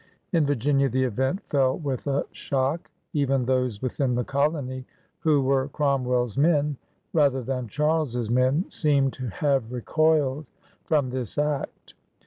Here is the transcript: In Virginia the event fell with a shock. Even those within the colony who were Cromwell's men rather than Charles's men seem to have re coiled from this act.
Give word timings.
In 0.33 0.47
Virginia 0.47 0.89
the 0.89 1.03
event 1.03 1.43
fell 1.43 1.77
with 1.77 2.07
a 2.07 2.25
shock. 2.31 2.89
Even 3.13 3.45
those 3.45 3.83
within 3.83 4.15
the 4.15 4.23
colony 4.23 4.83
who 5.19 5.43
were 5.43 5.67
Cromwell's 5.67 6.39
men 6.39 6.75
rather 7.13 7.43
than 7.43 7.67
Charles's 7.67 8.31
men 8.31 8.65
seem 8.71 9.11
to 9.11 9.27
have 9.27 9.71
re 9.71 9.81
coiled 9.81 10.47
from 10.85 11.11
this 11.11 11.37
act. 11.37 11.93